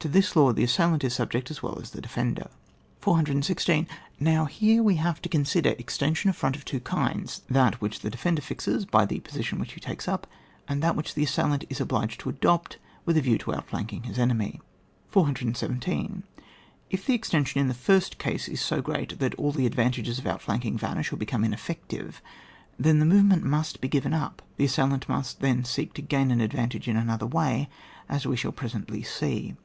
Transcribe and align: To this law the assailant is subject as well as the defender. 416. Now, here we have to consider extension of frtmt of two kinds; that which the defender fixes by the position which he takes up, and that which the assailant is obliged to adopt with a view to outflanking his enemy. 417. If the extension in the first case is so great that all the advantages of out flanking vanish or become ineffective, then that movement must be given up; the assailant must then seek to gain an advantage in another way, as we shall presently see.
To 0.00 0.08
this 0.10 0.36
law 0.36 0.52
the 0.52 0.62
assailant 0.62 1.04
is 1.04 1.14
subject 1.14 1.50
as 1.50 1.62
well 1.62 1.78
as 1.80 1.92
the 1.92 2.02
defender. 2.02 2.50
416. 3.00 3.86
Now, 4.20 4.44
here 4.44 4.82
we 4.82 4.96
have 4.96 5.22
to 5.22 5.28
consider 5.30 5.70
extension 5.70 6.28
of 6.28 6.38
frtmt 6.38 6.54
of 6.54 6.66
two 6.66 6.80
kinds; 6.80 7.40
that 7.48 7.80
which 7.80 8.00
the 8.00 8.10
defender 8.10 8.42
fixes 8.42 8.84
by 8.84 9.06
the 9.06 9.20
position 9.20 9.58
which 9.58 9.72
he 9.72 9.80
takes 9.80 10.06
up, 10.06 10.26
and 10.68 10.82
that 10.82 10.96
which 10.96 11.14
the 11.14 11.22
assailant 11.24 11.64
is 11.70 11.80
obliged 11.80 12.20
to 12.20 12.28
adopt 12.28 12.76
with 13.06 13.16
a 13.16 13.22
view 13.22 13.38
to 13.38 13.54
outflanking 13.54 14.02
his 14.02 14.18
enemy. 14.18 14.60
417. 15.08 16.24
If 16.90 17.06
the 17.06 17.14
extension 17.14 17.62
in 17.62 17.68
the 17.68 17.72
first 17.72 18.18
case 18.18 18.48
is 18.48 18.60
so 18.60 18.82
great 18.82 19.18
that 19.18 19.34
all 19.36 19.50
the 19.52 19.64
advantages 19.64 20.18
of 20.18 20.26
out 20.26 20.42
flanking 20.42 20.76
vanish 20.76 21.10
or 21.10 21.16
become 21.16 21.42
ineffective, 21.42 22.20
then 22.78 22.98
that 22.98 23.06
movement 23.06 23.44
must 23.44 23.80
be 23.80 23.88
given 23.88 24.12
up; 24.12 24.42
the 24.58 24.66
assailant 24.66 25.08
must 25.08 25.40
then 25.40 25.64
seek 25.64 25.94
to 25.94 26.02
gain 26.02 26.30
an 26.30 26.42
advantage 26.42 26.86
in 26.86 26.98
another 26.98 27.26
way, 27.26 27.70
as 28.10 28.26
we 28.26 28.36
shall 28.36 28.52
presently 28.52 29.02
see. 29.02 29.56